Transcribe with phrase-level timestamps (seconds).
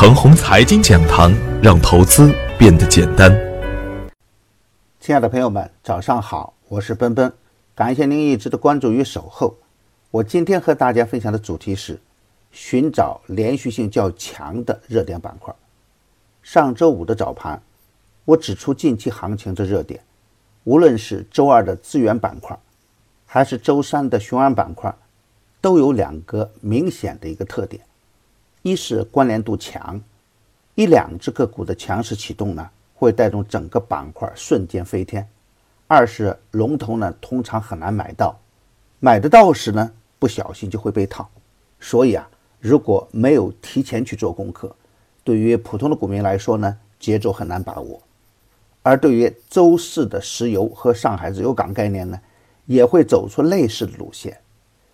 [0.00, 1.30] 程红财经讲堂，
[1.62, 3.30] 让投资变得简单。
[4.98, 7.30] 亲爱的朋友们，早上好，我是奔奔，
[7.74, 9.54] 感谢您一直的关注与守候。
[10.10, 12.00] 我今天和大家分享的主题是
[12.50, 15.54] 寻找连续性较强的热点板块。
[16.42, 17.60] 上周五的早盘，
[18.24, 20.00] 我指出近期行情的热点，
[20.64, 22.58] 无论是周二的资源板块，
[23.26, 24.94] 还是周三的雄安板块，
[25.60, 27.82] 都有两个明显的一个特点。
[28.62, 29.98] 一是关联度强，
[30.74, 35.24] 一两只个股的强势启动呢，会带动整个板块瞬间飞天；
[35.86, 38.38] 二是龙头呢，通常很难买到，
[38.98, 41.26] 买得到时呢，不小心就会被套。
[41.80, 42.28] 所以啊，
[42.60, 44.76] 如果没有提前去做功课，
[45.24, 47.98] 对于普通的股民来说呢，节奏很难把握；
[48.82, 52.20] 而对于周四的石油和上海自由港概念呢，
[52.66, 54.38] 也会走出类似的路线。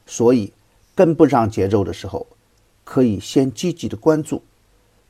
[0.07, 0.53] 所以
[0.95, 2.25] 跟不上节奏的时候。
[2.87, 4.41] 可以先积极的关注，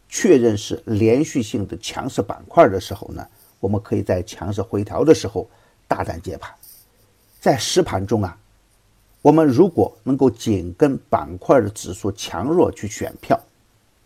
[0.08, 3.28] 确认是连续性的强势板块的时候呢，
[3.60, 5.46] 我们可以在强势回调的时候
[5.86, 6.50] 大胆接盘。
[7.38, 8.36] 在实盘中啊，
[9.20, 13.38] 我们如果能够紧跟板块的指数强弱去选票，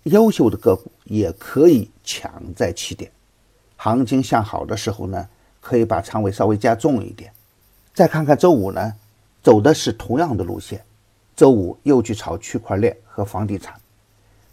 [0.02, 3.08] 优秀的个股也可以抢在起点。
[3.76, 5.28] 行情向好的时候呢，
[5.60, 7.32] 可以把仓位稍微加重一点。
[7.94, 8.92] 再看看周五呢，
[9.42, 10.84] 走的是同样的路线。
[11.34, 13.74] 周五又去炒区块链和房地产，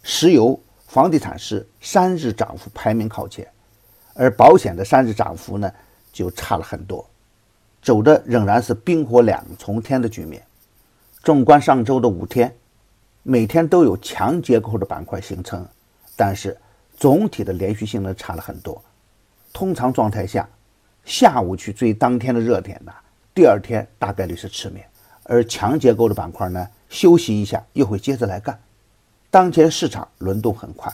[0.02, 3.46] 石油、房地产是三日涨幅排名靠前，
[4.14, 5.70] 而保险的三日涨幅呢
[6.12, 7.06] 就差了很多，
[7.82, 10.42] 走的仍然是冰火两重天的局面。
[11.22, 12.54] 纵观上周的五天，
[13.22, 15.66] 每天都有强结构的板块形成，
[16.16, 16.56] 但是
[16.96, 18.82] 总体的连续性呢差了很多。
[19.52, 20.48] 通常状态下，
[21.04, 22.92] 下午去追当天的热点呢，
[23.34, 24.88] 第二天大概率是吃面，
[25.28, 26.66] 而强结构的板块呢。
[26.88, 28.58] 休息一下，又会接着来干。
[29.30, 30.90] 当前市场轮动很快，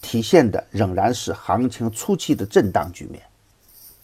[0.00, 3.20] 体现的仍然是行情初期的震荡局面。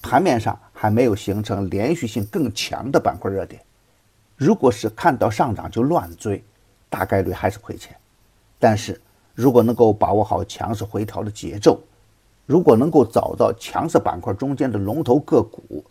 [0.03, 3.63] 盘面上还没有形成连续性更强的板块热点。
[4.37, 6.43] 如果是看到上涨就乱追，
[6.89, 7.95] 大概率还是亏钱。
[8.59, 9.01] 但是
[9.33, 11.81] 如果能够把握好强势回调的节奏，
[12.45, 15.85] 如果能够找到强势板块中间的龙头个股，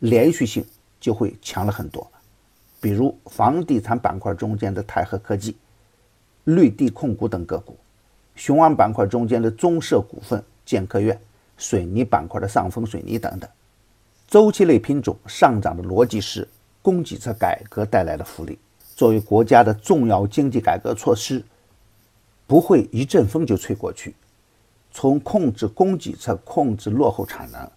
[0.00, 0.62] 连续性
[1.00, 2.06] 就会强了很多。
[2.82, 5.56] 比如房地产板块中间的泰和科技、
[6.42, 7.78] 绿地控股等个股，
[8.34, 11.16] 雄安板块中间的中设股份、建科院、
[11.56, 13.48] 水泥板块的上峰水泥等等，
[14.26, 16.48] 周期类品种上涨的逻辑是
[16.82, 18.58] 供给侧改革带来的福利。
[18.96, 21.40] 作为国家的重要经济改革措施，
[22.48, 24.16] 不会一阵风就吹过去。
[24.90, 27.70] 从控制供给侧控制落后产能，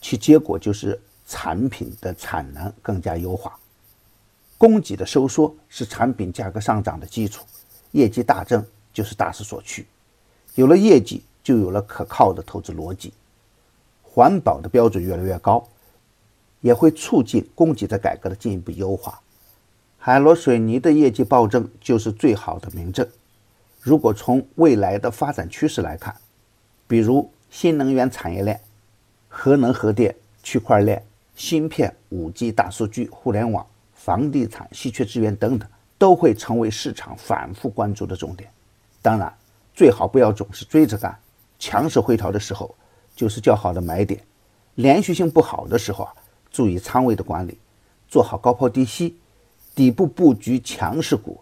[0.00, 3.54] 其结果就是产品的产能更加优化。
[4.58, 7.46] 供给的收缩是产品价格上涨的基础，
[7.92, 9.86] 业绩大增就是大势所趋。
[10.56, 13.12] 有了业绩，就有了可靠的投资逻辑。
[14.02, 15.64] 环保的标准越来越高，
[16.60, 19.20] 也会促进供给的改革的进一步优化。
[19.96, 23.08] 海螺水泥的业绩暴增就是最好的明证。
[23.80, 26.16] 如果从未来的发展趋势来看，
[26.88, 28.60] 比如新能源产业链、
[29.28, 31.04] 核能核电、区块链、
[31.36, 33.64] 芯片、五 G、大数据、互联网。
[34.08, 38.50] 房地产、稀缺资源等等，都会成为市场反复关注的重点。
[39.02, 39.30] 当然，
[39.74, 41.14] 最好不要总是追着干，
[41.58, 42.74] 强势回调的时候
[43.14, 44.24] 就是较好的买点。
[44.76, 46.14] 连续性不好的时候啊，
[46.50, 47.58] 注意仓位的管理，
[48.08, 49.14] 做好高抛低吸，
[49.74, 51.38] 底部布局强势股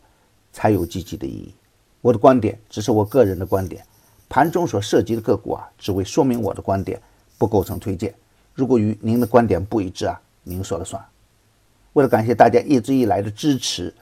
[0.52, 1.54] 才有积极的意义。
[2.00, 3.86] 我的观点只是我个人的观点，
[4.28, 7.00] 盘中所涉及的个股啊，只为说明我的观点，
[7.38, 8.12] 不构成推荐。
[8.54, 11.00] 如果与您的观点不一致啊，您说了算。
[11.96, 13.92] 为了感谢大家一直以来的支持，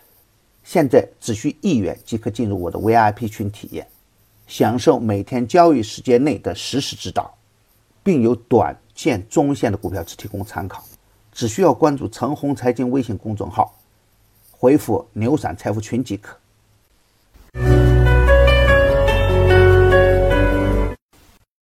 [0.64, 3.86] 现在只需一元即可进入我的 VIP 群体验，
[4.48, 7.32] 享受每天交易时间内的实时指导，
[8.02, 10.82] 并有短线、中线的股票只提供参考。
[11.32, 13.72] 只需要关注“陈红财经”微信公众号，
[14.50, 16.36] 回复“牛散财富群”即可。